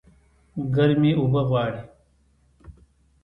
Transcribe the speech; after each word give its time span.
ګرمي 0.75 1.11
اوبه 1.19 1.41
غواړي 1.49 1.81